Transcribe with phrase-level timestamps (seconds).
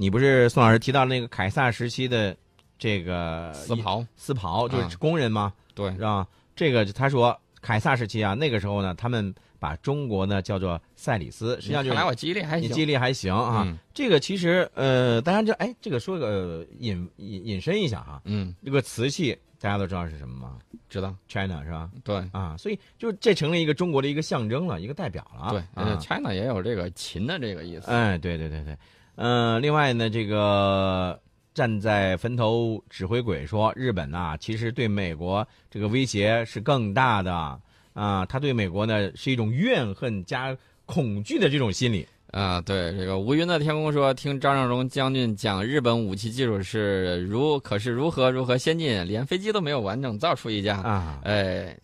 [0.00, 2.34] 你不是宋老师提到那个凯撒时期的
[2.78, 5.52] 这个丝袍，丝袍就是啊工人吗？
[5.74, 6.26] 对是，吧？
[6.56, 12.70] 这个他说凯撒时期啊，那个时候呢，他们把中国呢叫做塞里斯，实际上就是看来我记忆力还行。
[12.70, 13.62] 你记忆力还行啊。
[13.66, 20.56] 嗯这个其实呃，大家这哎，这个说个引引引申一下哈，嗯，这个瓷器大家都知道是什么吗
[20.88, 21.90] 知道，？China 是吧？
[22.02, 25.50] 对啊，所以就这成了一个中国的一个象征了，一个代表了。
[25.50, 27.90] 对，，，China 也有这个秦的这个意思。
[27.90, 28.74] 哎，对对对对，
[29.16, 31.18] 嗯、另外呢，这个
[31.52, 37.60] 站在坟头指挥鬼说，日本呐、其实对美国这个威胁是更大的
[37.92, 42.06] 啊，他对美国呢是一种怨恨加恐惧的这种心理。
[42.30, 50.76] 啊，对，这个无云的天空说，听张尚荣将军讲日本武器技术是如，可是如何如何先进，连飞机都没有完整造出一架。
[50.78, 51.76] 啊，哎，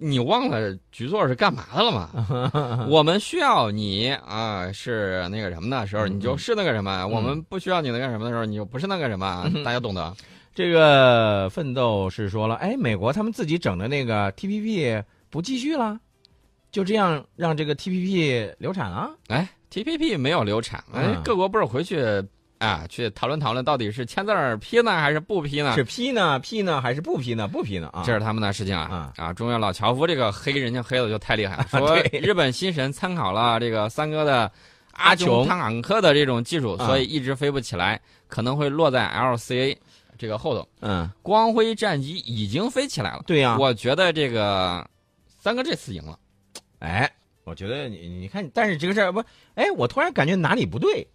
[0.00, 2.86] 你忘了局座是干嘛的了吗？
[2.88, 9.44] 我们需要你啊，是那个什么的时候，你就是那个什么；我们不需要你那个什么的时候，你就不是那个什么。
[9.64, 10.14] 大家懂得。
[10.52, 15.98] 这个奋斗是说了，哎，美国他们自己整的那个 TPP 不继续了，
[16.72, 19.10] 就这样让这个 TPP 流产了。
[19.28, 22.02] 哎，TPP 没有流产，哎嗯，各国不是回去
[22.60, 25.74] 啊去讨论讨论，到底是签字儿批呢还是不批呢？
[25.74, 26.38] 是批呢？
[26.40, 26.78] 批呢？
[26.80, 27.48] 还是不批呢？
[27.48, 27.88] 不批呢？
[27.94, 29.32] 啊，这是他们的事情啊啊！
[29.32, 34.42] 中原老樵夫这个黑人家黑的就太厉害了， 说对日本新神参考了这个三哥的
[34.92, 39.74] 阿阿琼琼坦昂克的这种技术，啊所以一直飞不起来，可能会落在 LCA
[40.18, 40.68] 这个后头。
[40.80, 44.86] 嗯，光辉战机已经飞起来了，对呀、我觉得这个
[45.38, 46.18] 三哥这次赢了。
[46.80, 47.10] 哎，
[47.44, 49.24] 我觉得你你看，但是这个事儿不，
[49.54, 51.06] 哎，我突然感觉哪里不对。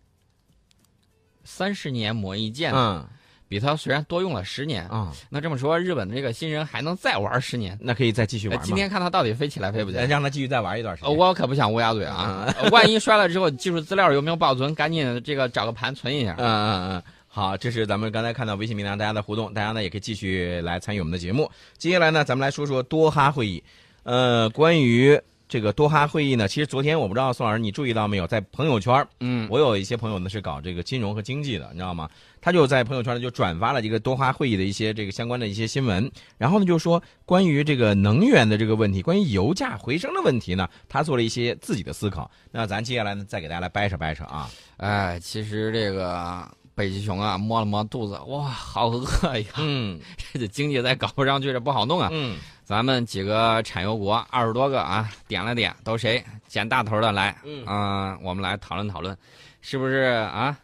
[1.45, 3.07] 三十年磨一剑，嗯
[3.47, 7.77] 比他虽然多用了十年，啊，那这么说，日本的这个新人还能再玩十年？
[7.79, 8.65] 那可以再继续哎玩。
[8.65, 10.05] 今天看他到底飞起来飞不起来？
[10.05, 11.17] 让他继续再玩一段时呃，间。
[11.17, 12.51] 我可不想乌鸦嘴啊！
[12.59, 14.73] 呃万一摔了之后，技术资料有没有保存？
[14.73, 16.35] 赶紧这个找个盘存一下。
[16.39, 21.49] 嗯嗯嗯，好，这是咱们刚才看到微信平台大家的互动，大家呢也可以继续来参与我们的节目。
[21.77, 23.63] 接下来呢，咱们来说说多哈会议。
[24.01, 32.09] 呃，关于这个多哈会议呢，其实昨天我不知道宋老师你注意到没有，在朋友圈，嗯，我有一些朋友呢是搞这个金融和经济的，你知道吗？
[32.41, 42.29] 他就在朋友圈呢就转发了这个多哈会议的一些这个相关的一些新闻，然后呢就说关于这个能源的这个问题，关于油价回升的问题呢，他做了一些自己的思考。
[42.51, 44.49] 那咱接下来呢再给大家来掰扯掰扯啊。
[44.77, 49.05] 哎，其实这个北极熊啊，摸了摸肚子，哇，好饿
[49.37, 49.45] 呀！
[49.57, 49.99] 嗯
[50.33, 52.09] 这经济再搞不上去，这不好弄啊。
[52.11, 57.35] 嗯咱们几个产油国二十多个啊，点了点，都谁捡大头的来？
[57.43, 59.15] 嗯啊、我们来讨论讨论，
[59.61, 60.57] 是不是啊？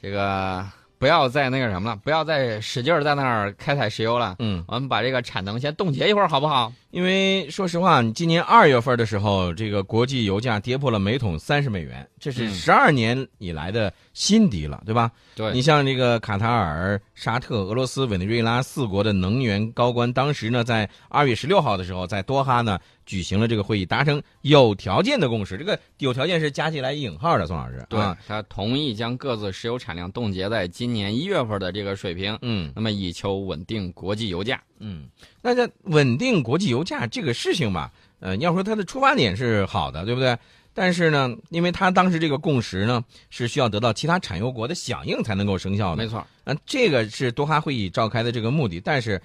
[0.00, 0.62] 这个
[0.98, 4.36] 不要再那个什么了，不要再使劲在那儿开采石油了。
[4.40, 6.70] 嗯，我们把这个产能先冻结一会儿，好不好？
[6.92, 15.10] 因为说实话，你今年二月份的时候，这个国际油价跌破了每桶三十美元，这是嗯十二年以来的新低了，对吧？
[15.34, 25.56] 对你像这个卡塔尔、沙特、俄罗斯、委内瑞拉四国的能源高官，当时呢，在二月十六号的时候，在多哈呢举行了这个会议，达成有条件的共识。
[25.56, 27.82] 这个有条件是加起来引号的，宋老师。
[27.88, 34.60] 对、啊，他同意将各自石油产量冻结在今年一月份的这个水平，嗯那么以求稳定国际油价。
[34.82, 35.08] 嗯，
[35.40, 40.36] 那这稳定国际油价这个事情吧，呃，你要说它的出发点是好的，对不对？
[40.74, 46.02] 但是呢，因为它当时这个共识呢，是需要得到其他产油国的响应才能够生效的。
[46.02, 49.20] 没错，啊，这个是多哈会议召开的这个目的，但是，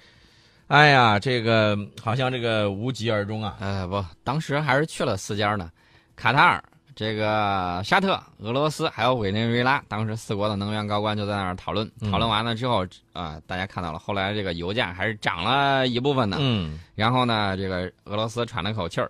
[0.66, 3.56] 哎呀，这个好像这个无疾而终啊。
[3.60, 5.70] 呃，不，当时还是去了四家呢，
[6.14, 6.62] 卡塔尔、
[6.98, 11.88] 这个沙特、俄罗斯还有委内瑞拉，当时四国的能源高官就在那儿讨论。
[12.00, 16.38] 嗯讨论完了之后，啊、大家看到了，后来这个油价还是涨了一部分的。
[16.40, 19.08] 嗯然后呢，这个俄罗斯喘了口气儿，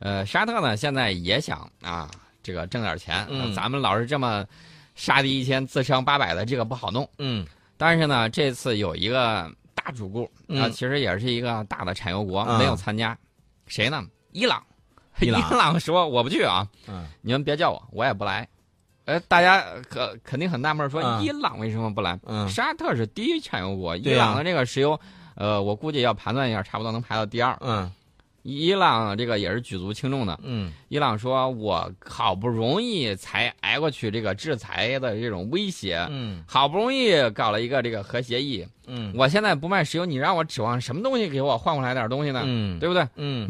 [0.00, 2.10] 呃，沙特呢现在也想啊，
[2.42, 3.26] 这个挣点钱。
[3.30, 4.44] 嗯呃咱们老是这么
[4.94, 7.08] 杀敌一千自伤八百的，这个不好弄。
[7.16, 7.46] 嗯
[7.78, 13.16] 但是呢，这次有一个大主顾啊、嗯其实也是一个大的产油国，啊没有参加，
[13.68, 14.04] 谁呢？
[14.32, 14.62] 伊朗。
[15.20, 15.78] 伊朗。
[15.78, 17.06] 说我不去啊，嗯。
[17.20, 18.48] 你们别叫我，我也不来。
[19.04, 22.18] 呃，大家可肯定很纳闷，说啊伊朗为什么不来？
[22.24, 22.48] 嗯。
[22.48, 24.98] 沙特是第一产油国，伊朗的这个石油，
[25.34, 27.56] 呃，我估计要盘算一下，差不多能排到第二。
[27.60, 27.90] 嗯。
[28.44, 30.38] 伊朗这个也是举足轻重的。
[30.42, 30.72] 嗯。
[30.88, 36.42] 伊朗说，我好不容易才挨过去这个制裁的这种威胁，嗯。
[36.46, 39.12] 好不容易搞了一个这个核协议，嗯。
[39.16, 42.42] 我现在不卖石油，你让我指望什么东西给我换回来点东西呢？
[42.44, 42.78] 嗯。
[42.80, 43.06] 对不对？
[43.14, 43.48] 嗯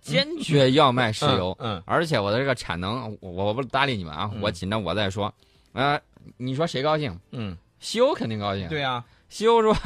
[0.00, 5.32] 坚决要卖石油，嗯而且我的这个产能，我我不搭理你们啊，嗯我紧着我再说。
[5.72, 6.00] 呃，
[6.36, 7.18] 你说谁高兴？
[7.30, 8.68] 嗯，西欧肯定高兴。
[8.68, 9.76] 对呀，西欧说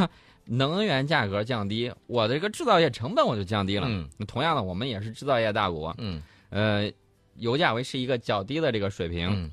[0.44, 3.86] 能源价格降低，我的这个制造业成本我就降低了。
[3.88, 6.90] 嗯同样的，我们也是制造业大国，嗯呃，
[7.36, 9.28] 油价维持一个较低的这个水平。
[9.30, 9.50] 嗯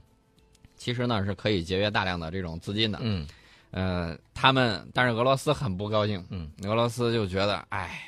[0.77, 2.97] 其实呢是可以节约大量的这种资金的。
[3.01, 3.27] 嗯
[3.69, 8.01] 呃，他们但是俄罗斯很不高兴，嗯，俄罗斯就觉得，哎，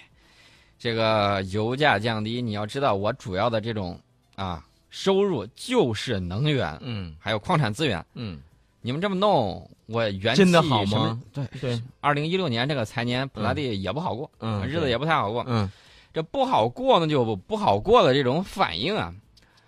[0.83, 3.97] 这个油价降低，你要知道，我主要的这种
[4.35, 8.05] 啊收入就是能源，嗯还有矿产资源。
[8.15, 8.37] 嗯，
[8.81, 11.21] 你们这么弄，我元气真的好什么吗？
[11.31, 15.45] 对，对，二零一六年这个财年，普拉蒂也不好过，嗯日子也不太好过。
[15.47, 15.71] 嗯
[16.11, 19.15] 这不好过呢，就不好过的这种反应啊。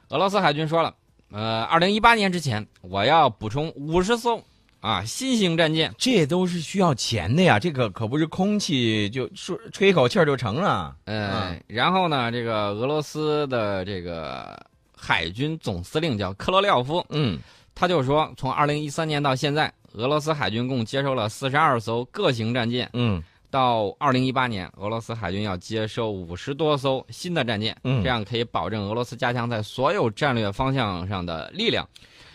[0.10, 0.94] 俄罗斯海军说了，
[1.32, 4.44] 呃，二零一八年之前，我要补充五十艘
[4.86, 5.94] 啊新型战舰。
[5.98, 10.96] 这都是需要钱的呀，这个可不是空气就说吹一口气儿就成了。
[11.06, 14.56] 呃，嗯然后呢，这个俄罗斯的这个
[14.96, 17.40] 海军总司令叫科罗廖夫，嗯
[17.74, 22.90] 他就说，从二零一三年到现在，俄罗斯海军共接收了四十二艘各型战舰。
[22.94, 23.22] 嗯
[23.52, 31.88] 到二零一八年，俄罗斯海军要接收五十多艘新的战舰，嗯这样可以保证俄罗斯加强在所有战略方向上的力量。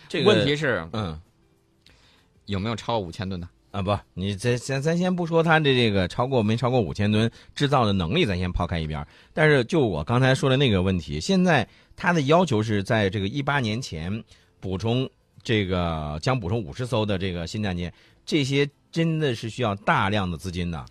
[0.09, 1.19] 这个问题是嗯
[2.51, 3.47] 有没有超过五千吨的？
[3.71, 9.07] 啊不，你咱咱咱先不说它的这个超过没超过五千吨制造的能力，咱先抛开一边儿。
[9.33, 11.65] 但是就我刚才说的那个问题，现在
[11.95, 14.21] 它的要求是在这个一八年前
[14.59, 15.09] 补充
[15.41, 17.93] 这个将补充五十艘的这个新战舰，
[18.25, 20.85] 这些真的是需要大量的资金的。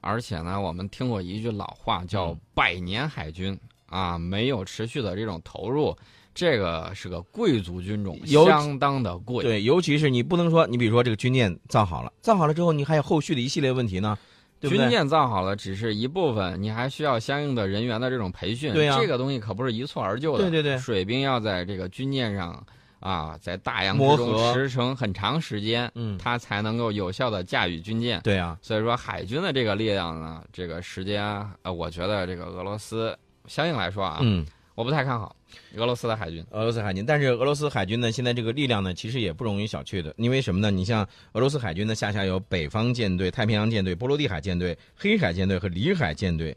[0.00, 3.56] 而且呢，我们听过一句老话叫嗯“百年海军”，
[3.86, 5.96] 啊，没有持续的这种投入，
[6.34, 9.44] 这个是个贵族军种，相当的贵。
[9.44, 14.18] 对，尤其是你不能说，你比如说这个军舰造好了，造好了之后，你还有后续的一系列问题呢，
[14.58, 14.78] 对对？
[14.78, 18.72] 军舰造好了只是一部分，你还需要相应的人员的这种培训。
[18.72, 20.42] 对呀这个东西可不是一蹴而就的。
[20.42, 22.66] 对对对水兵要在这个军舰上
[22.98, 28.20] 啊，在大洋之中驰骋很长时间，嗯，他才能够有效的驾驭军舰。
[28.24, 33.16] 对啊，所以说，海军的这个力量呢，这个时间啊，呃，我觉得这个俄罗斯
[33.46, 34.44] 相应来说啊，嗯。
[34.74, 35.34] 我不太看好
[35.76, 36.44] 俄罗斯的海军。
[36.50, 40.12] 俄罗斯海军，但是俄罗斯海军呢，现在这个力量呢，其实也不容易小觑的。
[40.18, 40.70] 因为什么呢？
[40.70, 46.56] 你像俄罗斯海军呢，下辖有北方舰队、太平洋舰队、波罗的海舰队、黑海舰队和里海舰队。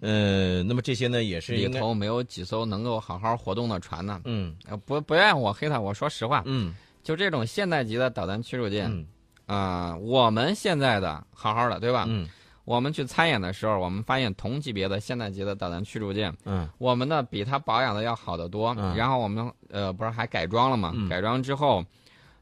[0.00, 4.20] 呃，那么这些呢，也是里，头没有几艘能够好好活动的船呢。
[4.24, 6.74] 嗯呃，不不愿我黑他，我说实话，嗯
[7.04, 9.06] 就这种现代级的导弹驱逐舰嗯
[9.46, 12.06] 啊、我们现在的好好的，对吧？
[12.08, 12.26] 嗯
[12.72, 18.74] 我们去参演的时候，我们发现同级别的现代级的导弹驱逐舰，嗯我们呢比它保养的要好得多。
[18.78, 20.90] 嗯然后我们呃不是还改装了吗？
[20.94, 21.84] 嗯改装之后，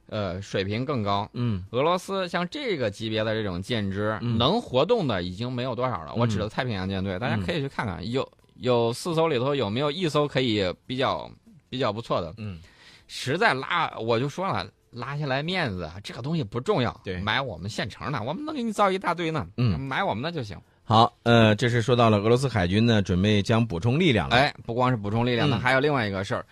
[0.06, 1.28] 呃水平更高。
[1.32, 6.14] 嗯俄罗斯像这个级别的这种舰只，嗯能活动的已经没有多少了。
[6.14, 11.28] 我指的太平洋舰队，大家可以去看看，有有四艘里头有没有一艘可以比较
[11.68, 12.32] 比较不错的。
[12.36, 12.60] 嗯
[13.08, 16.98] 实在拉，我就说了，拉下来面子，这个东西不重要。
[17.04, 19.46] 对买我们现成的，我们能给你造一大堆呢。
[19.56, 20.58] 嗯买我们的就行。
[20.82, 24.37] 好，呃，这是说到了俄罗斯海军呢，准备将补充力量了。
[24.37, 26.44] 哎，不光是补充力量呢，嗯还有另外一个事儿。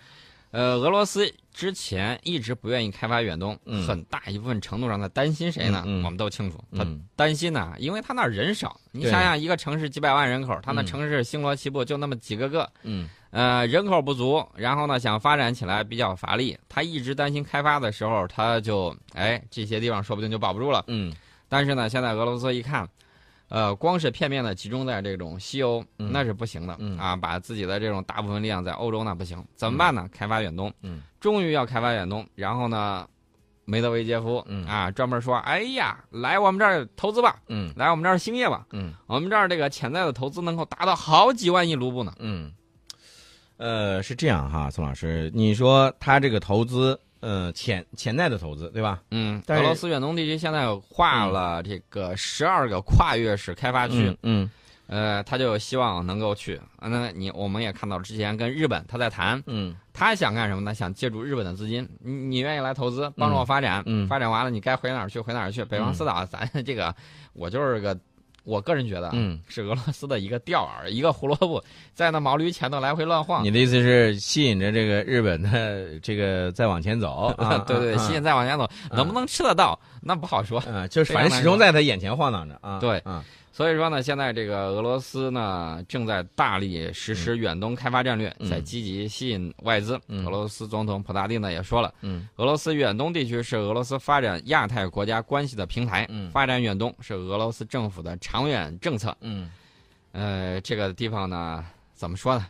[0.51, 5.83] 呃，俄罗斯之前一直不愿意开发远东，嗯很大一部分程度上他担心谁呢？
[5.85, 8.79] 嗯嗯我们都清楚，他嗯担心呢，因为他那儿人少。
[8.91, 16.57] 你想想，一个城市几百万人口，他那嗯城市星罗棋布就那么几个个，嗯呃，人口不足，然后呢，想发展起来比较乏力。
[16.67, 20.83] 他一直担心开发的时候，他就哎这些地方说不定就保不住了。
[20.87, 21.13] 嗯
[21.47, 22.87] 但是呢，现在俄罗斯一看，
[23.49, 26.11] 呃，光是片面的集中在这种西欧，嗯。
[26.11, 26.97] 那是不行的、嗯。
[26.97, 30.07] 啊，把自己的这种大部分力量在欧洲那不行，怎么办呢？
[30.11, 33.07] 开发远东，嗯，终于要开发远东，然后呢，
[33.65, 34.65] 梅德韦杰夫，嗯。
[34.67, 37.73] 啊，专门说，哎呀，来我们这儿投资吧，嗯。
[37.75, 38.93] 来我们这儿兴业吧，嗯。
[39.07, 42.13] 我们这儿这个潜在的投资能够达到好几万亿卢布呢。
[42.19, 42.51] 嗯，
[43.57, 49.01] 呃，是这样哈，宋老师，你说他这个投资，呃，潜潜在的投资，对吧？
[49.11, 54.49] 嗯，俄罗斯远东地区现在划了这个十二个跨越式开发区，嗯
[54.87, 56.55] 呃，他就希望能够去。
[56.77, 60.73] 啊那你我们也看到之前跟日本他在谈，嗯他想干什么呢？
[60.73, 65.63] 想借助日本的资金，你你愿意来投资，帮助我发展，嗯发展完了你该回哪儿去回哪儿去。
[65.65, 66.95] 北方四岛，咱这个
[67.33, 67.95] 我就是个，
[68.49, 71.63] 我个人觉得，嗯，是俄罗斯的一个钓饵，一个胡萝卜，
[71.93, 73.43] 在那毛驴前头来回乱晃。
[73.43, 77.59] 你的意思是吸引着这个日本的这个再往前走 啊？
[77.67, 80.61] 对对，啊吸引再往前走，啊能不能吃得到，那不好说。
[80.67, 82.79] 嗯，就是反正始终在他眼前晃荡着啊。
[82.79, 83.23] 对啊，
[83.59, 89.99] 所以说呢，现在这个俄罗斯呢正在大力实施远东开发战略，嗯在积极吸引外资。
[90.07, 99.13] 嗯俄罗斯总统普大帝呢也说了，嗯俄罗斯远东地区是俄罗斯发展亚太国家关系的平台，嗯发展远东是俄罗斯政府的长远政策。
[99.19, 99.51] 嗯
[100.13, 102.47] 呃，这个地方呢，怎么说呢？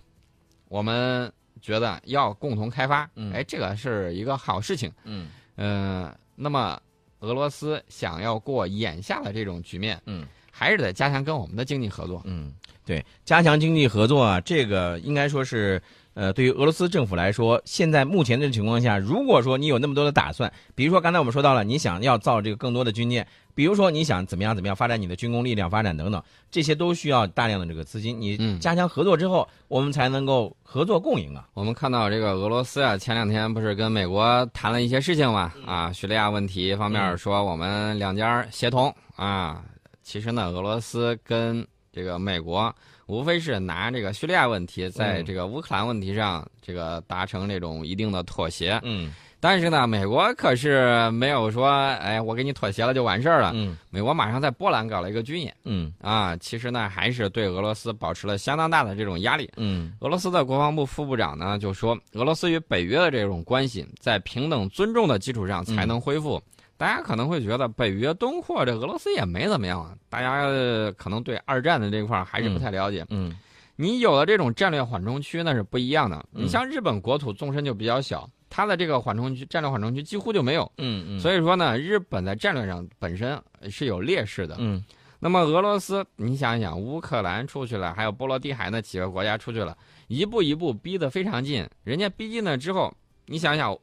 [0.68, 4.92] 我们觉得要共同开发，嗯哎，这个是一个好事情。
[5.06, 6.80] 嗯呃，那么
[7.22, 10.28] 俄罗斯想要过眼下的这种局面，嗯
[10.60, 12.22] 还是得加强跟我们的经济合作。
[12.25, 12.51] 嗯，
[12.86, 15.82] 对，加强经济合作啊，这个应该说是
[16.16, 23.25] 呃，对于俄罗斯政府来说，现在目前的情况下，如果说你有那么多的打算，比如说刚才我们说到了，你想要造这个更多的军舰，
[23.56, 28.20] 比如说你想怎么样怎么样发展你的军工力量发展等等，这些都需要大量的这个资金。
[28.20, 31.48] 你嗯加强合作之后，我们才能够合作共赢啊。
[31.54, 35.54] 我们看到这个俄罗斯啊，前两天不是跟美国谈了一些事情嘛？
[35.56, 39.63] 嗯啊，叙利亚问题方面说我们两家协同啊。
[40.10, 41.63] 其实呢，俄罗斯跟
[41.94, 42.75] 这个美国
[43.06, 48.80] 无非是拿这个叙利亚问题，在嗯这个乌克兰问题上这个达成这种一定的妥协。
[48.82, 53.51] 嗯但是呢，美国可是没有说，哎，我给你妥协了就完事儿了。
[53.54, 59.48] 嗯美国马上在波兰搞了一个军演嗯啊，其实呢，还是对俄罗斯保持了相当大的这种压力。
[59.58, 66.42] 嗯俄罗斯的国防部副部长呢就说，俄罗斯与北约的这种关系在平等尊重的基础上才能恢复。
[66.79, 73.05] 大家可能会觉得北约东扩这俄罗斯也没怎么样啊，大家、呃可能对二战的这块还是不太了解。
[73.09, 73.36] 嗯
[73.75, 76.15] 你有了这种战略缓冲区那是不一样的。
[76.33, 80.71] 嗯你像日本国土纵深就比较小，它的这个缓冲区战略缓冲区几乎就没有。
[80.77, 83.38] 嗯嗯，所以说呢，日本在战略上本身
[83.69, 84.55] 是有劣势的。
[84.59, 84.81] 嗯
[85.21, 91.67] 那么俄罗斯，你想一想，乌克兰出去了，还有波罗的海那几个国家出去了，一步一步逼得非常近。
[91.83, 92.89] 人家逼近了之后，
[93.25, 93.77] 你想想，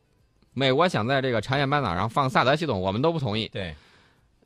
[0.59, 3.47] 美国想在这个朝鲜半岛上放萨德系统，我们都不同意。
[3.53, 3.77] 对，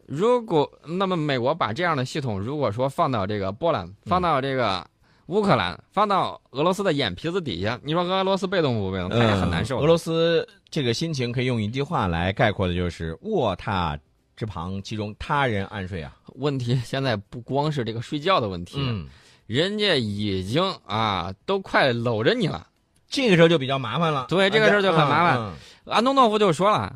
[0.07, 4.85] 如果那么美国把这样的系统，如果说放到这个波兰，放到这个
[5.27, 9.09] 乌克兰，放到俄罗斯的眼皮子底下，你说俄罗斯被动不被动？
[9.09, 9.79] 他也很难受。
[9.79, 13.97] 嗯俄罗斯这个心情可以用一句话来概括的，就是卧榻
[14.35, 16.17] 之旁，其中他人安睡啊。
[16.35, 19.07] 问题现在不光是这个睡觉的问题，嗯，
[19.47, 22.67] 人家已经啊都快搂着你了。
[23.09, 24.27] 这个时候就比较麻烦了。
[24.29, 25.53] 对这个时候就很麻烦嗯
[25.91, 26.95] 安东诺夫就说了，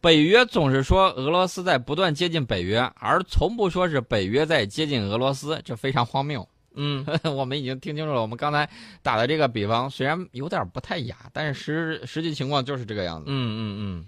[0.00, 6.46] 北约总是说俄罗斯在不断接近北约，而从不说是北约在接近俄罗斯，这非常荒谬。
[6.74, 8.68] 嗯 我们已经听清楚了，我们刚才
[9.02, 13.24] 打的这个比方虽然有点不太雅，但是实实际情况就是这个样子。
[13.28, 14.06] 嗯嗯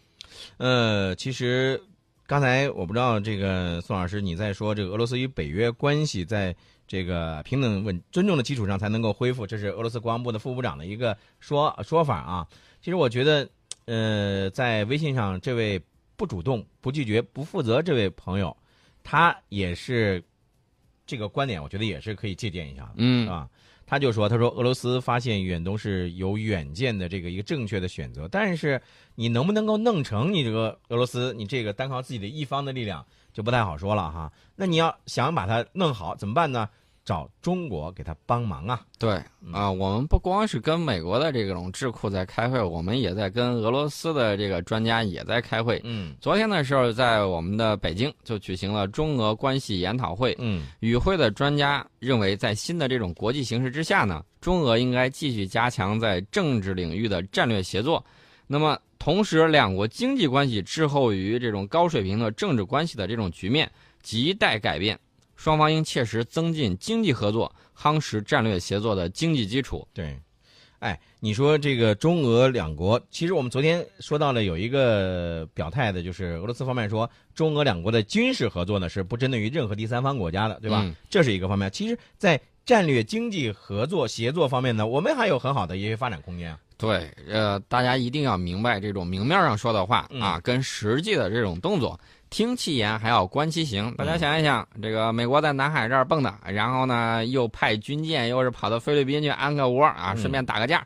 [0.59, 1.81] 嗯，呃，其实
[2.27, 6.55] 刚才我不知道这个宋老师你在说这个俄罗斯与北约关系在
[6.87, 12.47] 这个平等稳尊重的基础上才能够恢复，这是俄罗斯国防部的副部长的一个说说法啊。
[12.83, 13.49] 其实我觉得，
[13.89, 15.81] 呃，在微信上这位
[16.15, 18.55] 不主动、不拒绝、不负责这位朋友，
[19.03, 20.23] 他也是
[21.07, 22.93] 这个观点，我觉得也是可以借鉴一下的。
[22.97, 23.49] 嗯啊，
[23.87, 28.79] 他就说，他说俄罗斯发现远东是有远见的这个一个正确的选择，但是
[29.15, 33.03] 你能不能够弄成你这个俄罗斯，你这个单靠自己的一方的力量
[33.33, 34.31] 就不太好说了哈。
[34.55, 36.69] 那你要想把它弄好，怎么办呢？
[37.09, 38.83] 找中国给他帮忙啊。
[38.99, 39.19] 对
[39.51, 45.81] 啊，我们不光是跟美国的这种智库在开会，我们也在跟俄罗斯的这个专家也在开会。
[45.85, 50.37] 嗯昨天的时候，在我们的北京就举行了中俄关系研讨会。
[50.39, 58.05] 嗯与会的专家认为，在新的这种国际形势之下呢，中俄应该继续加强在政治领域的战略协作。
[58.47, 63.71] 那么，同时两国经济关系滞后于这种高水平的政治关系的这种局面
[64.05, 64.99] 亟待改变，
[65.39, 69.87] 双方应切实增进经济合作，夯实战略协作的经济基础。
[69.95, 70.19] 对。
[70.81, 80.83] 哎，你说这个中俄两国，其实我们昨天说到了有一个表态的，就是俄罗斯方面说，中俄两国的军事合作呢是不针对于任何第三方国家的，对吧？
[80.85, 81.69] 嗯这是一个方面。
[81.73, 86.59] 其实，在战略经济合作协作方面呢，我们还有很好的一些发展空间啊。
[86.77, 91.99] 对，呃，大家一定要明白这种明面上说的话嗯啊，跟实际的这种动作，
[92.29, 93.91] 听其言还要观其行。
[93.97, 100.85] 大家想一想，这个美国在南海这儿蹦跶，然后呢又派军舰，又是跑到菲律宾去安个窝啊，嗯顺便打个架。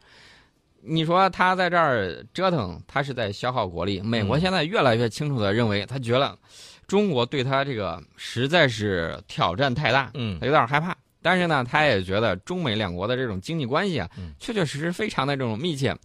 [0.83, 4.01] 你说他在这儿折腾，他是在消耗国力。
[4.01, 6.39] 美国嗯现在越来越清楚的认为，他觉得
[6.87, 10.97] 中国对他这个实在是挑战太大，嗯他有点害怕。
[11.23, 15.97] 但是呢，他也觉得中美两国的这种经济关系啊，嗯确确实实非常的这种密切。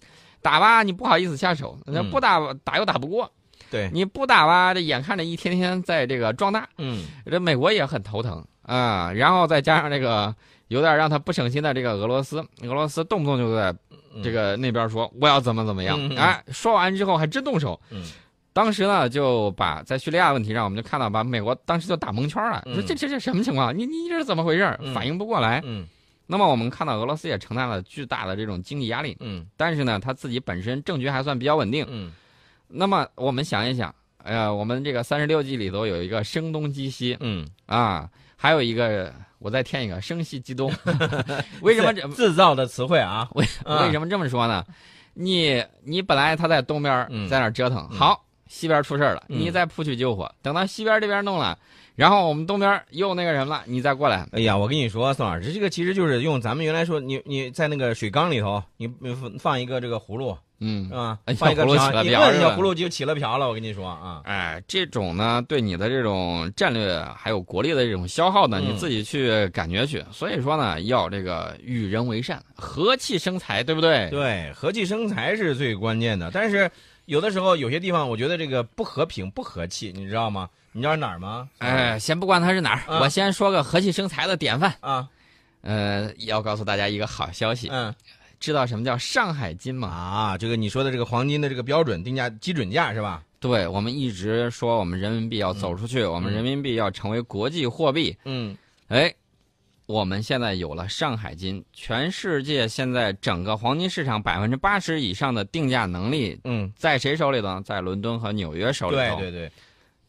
[0.42, 3.30] 打吧，你不好意思下手；那嗯不打吧打又打不过，
[3.72, 9.12] 对，你不打吧，这眼看着一天天在这个壮大，嗯这美国也很头疼啊。
[9.12, 10.34] 然后再加上这个
[10.68, 13.76] 有点让他不省心的这个俄罗斯，俄罗斯动不动就在
[14.14, 17.78] 嗯这个那边说我要怎么怎么样哎，说完之后还真动手。
[18.58, 23.78] 嗯当时呢，就把在叙利亚问题上，我们就看到把美国当时就打蒙圈了，嗯说这这这什么情况？
[23.78, 24.76] 你你这是怎么回事？
[24.82, 25.62] 嗯反应不过来。
[25.64, 25.88] 嗯
[26.30, 31.86] 那么我们看到俄罗斯也承担了巨大的这种经济压力，嗯但是呢，他自己本身政局还算比较稳定。
[31.90, 32.12] 嗯
[32.68, 40.70] 那么我们想一想，呃，我们这个三十六计里头有一个声东击西嗯，啊，还有一个我再添一个声西击东。
[41.62, 43.30] 为什么这制造的词汇啊？
[43.36, 44.66] 为啊为什么这么说呢？
[45.14, 50.32] 你你本来他在东边在那折腾，嗯好，西边出事儿了，嗯你再扑去救火。
[50.42, 51.58] 等到西边这边弄了，
[51.96, 54.28] 然后我们东边又那个什么了，你再过来。
[54.32, 61.34] 哎呀，我跟你说，宋老师，这个其实就是用咱们原来说，你你在那个水缸里头，你你放一个这个葫芦，嗯是，吧哎？
[61.34, 63.48] 放一个小葫芦起瓢，一了瓢是吧摁小葫芦就起了瓢了。
[63.48, 70.04] 我跟你说啊，哎，这种呢，对你的这种战略还有国力的这种消耗呢，嗯你自己去感觉去。
[70.12, 74.10] 所以说呢，要这个与人为善，和气生财，对不对？
[74.10, 76.32] 对，和气生财是最关键的。
[76.34, 76.70] 但是
[77.08, 80.50] 有的时候有些地方，我觉得这个不和平、不和气，你知道吗？
[80.74, 81.48] 你知道哪儿吗？
[81.60, 84.76] 哎，先不管它是哪儿，啊我先说个和气生财的典范。
[84.82, 85.08] 啊，
[85.62, 87.96] 呃，要告诉大家一个好消息，嗯
[88.42, 89.88] 知道什么叫上海金吗？
[89.88, 93.24] 啊，这个你说的这个黄金的这个标准定价基准价是吧？
[93.40, 98.14] 对，我们一直说我们人民币要走出去，我们人民币要成为国际货币。
[98.26, 98.56] 嗯
[98.90, 99.14] 哎，
[99.88, 107.62] 我们现在有了上海金，全世界现在整个黄金市场百分之八十以上的定价能力嗯，在谁手里呢？
[107.66, 109.16] 在伦敦和纽约手里头。
[109.16, 109.52] 对对对，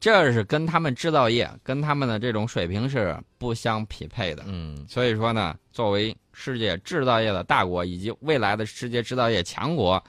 [0.00, 4.42] 这是跟他们制造业、跟他们的这种水平是不相匹配的。
[4.48, 10.02] 嗯所以说呢，作为世界制造业的大国以及未来的世界制造业强国，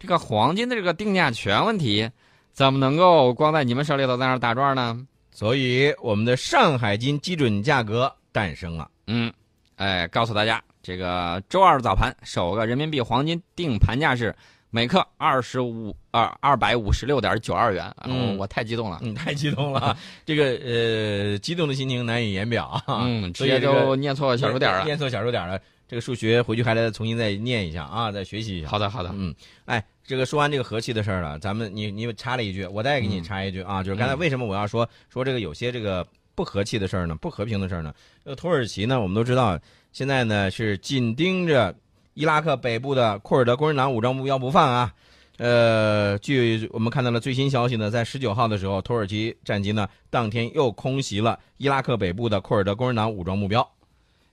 [0.00, 2.10] 这个黄金的这个定价权问题，
[2.52, 5.06] 怎么能够光在你们手里头在那儿打转呢？
[5.30, 8.90] 所以我们的上海金基准价格诞生了。
[9.06, 9.32] 嗯，
[9.76, 14.34] 哎，告诉大家，这个周二早盘首个人民币黄金定盘价是
[14.70, 17.84] 每克二十五二二百五十六点九二元。
[17.84, 23.02] 啊嗯我我太激动了，嗯，太激动了， 这个呃，激动的心情难以言表啊。
[23.02, 24.84] 嗯，直接就念错小数点了。
[24.84, 25.60] 念错小数点了。
[25.88, 28.68] 这个数学回去还得重新再念一下啊，再学习一下。
[28.68, 29.34] 好的，好的，嗯，
[29.66, 37.94] 哎，这个说完这个和气的事儿了，咱们你你插了一句，我再给你嗯插一句啊，就是刚才嗯为什么我要说说这个有些这个不和气的事儿呢，不和平的事儿呢？
[38.24, 39.58] 呃，土耳其呢，我们都知道，
[39.92, 41.74] 现在呢是紧盯着
[42.14, 44.92] 伊拉克北部的库尔德工人党武装目标不放啊。
[45.38, 53.66] 呃，据我们看到了最新消息呢，在十九号的时候，土耳其战机呢当天又空袭了伊拉克北部的库尔德工人党武装目标。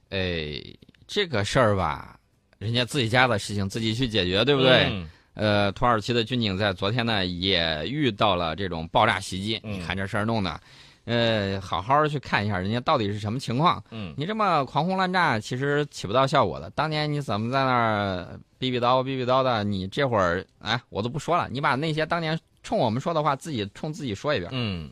[0.09, 0.61] 哎，
[1.07, 2.19] 这个事儿吧，
[2.57, 4.87] 人家自己家的事情自己去解决，对不对？
[4.91, 10.59] 嗯呃，土耳其的军警在昨天呢也遇到了这种爆炸袭击，嗯你看这事儿弄的，
[11.05, 13.83] 呃，好好的去看一下人家到底是什么情况。
[13.91, 16.69] 嗯你这么狂轰滥炸，其实起不到效果的。
[16.71, 19.63] 当年你怎么在那儿逼逼叨逼逼叨的？
[19.63, 24.49] 你这会儿哎，我都不说了，你把那些当年冲我们说的话自己冲自己说一遍。
[24.53, 24.89] 嗯。